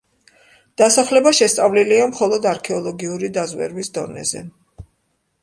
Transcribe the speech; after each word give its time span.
დასახლება 0.81 1.33
შესწავლილია 1.39 2.07
მხოლოდ 2.13 2.49
არქეოლოგიური 2.53 3.31
დაზვერვის 3.37 3.93
დონეზე. 4.01 4.45